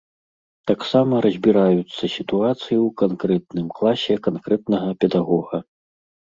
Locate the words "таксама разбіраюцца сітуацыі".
0.69-2.77